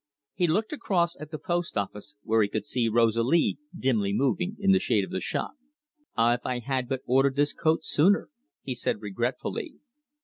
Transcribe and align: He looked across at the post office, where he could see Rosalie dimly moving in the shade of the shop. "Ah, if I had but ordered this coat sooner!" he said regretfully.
He 0.33 0.47
looked 0.47 0.73
across 0.73 1.15
at 1.19 1.29
the 1.29 1.37
post 1.37 1.77
office, 1.77 2.15
where 2.23 2.41
he 2.41 2.47
could 2.47 2.65
see 2.65 2.89
Rosalie 2.89 3.59
dimly 3.77 4.13
moving 4.13 4.55
in 4.59 4.71
the 4.71 4.79
shade 4.79 5.03
of 5.03 5.11
the 5.11 5.19
shop. 5.21 5.51
"Ah, 6.17 6.33
if 6.33 6.41
I 6.43 6.57
had 6.57 6.89
but 6.89 7.01
ordered 7.05 7.35
this 7.35 7.53
coat 7.53 7.83
sooner!" 7.83 8.29
he 8.63 8.73
said 8.73 8.99
regretfully. 8.99 9.75